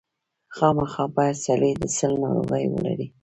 خامخا 0.55 1.03
باید 1.15 1.37
سړی 1.45 1.71
د 1.81 1.83
سِل 1.97 2.13
ناروغي 2.23 2.65
ولري. 2.73 3.07